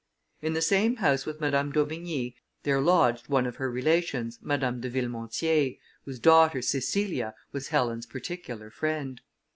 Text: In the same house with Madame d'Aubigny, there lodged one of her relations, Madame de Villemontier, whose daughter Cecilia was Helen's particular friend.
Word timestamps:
In 0.41 0.53
the 0.53 0.63
same 0.63 0.95
house 0.95 1.27
with 1.27 1.39
Madame 1.39 1.71
d'Aubigny, 1.71 2.35
there 2.63 2.81
lodged 2.81 3.27
one 3.27 3.45
of 3.45 3.57
her 3.57 3.69
relations, 3.69 4.39
Madame 4.41 4.81
de 4.81 4.89
Villemontier, 4.89 5.75
whose 6.05 6.17
daughter 6.17 6.59
Cecilia 6.63 7.35
was 7.51 7.67
Helen's 7.67 8.07
particular 8.07 8.71
friend. 8.71 9.21